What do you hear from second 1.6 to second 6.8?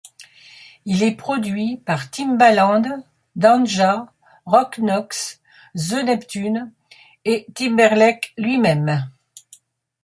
par Timbaland, Danja, Rob Knox, The Neptunes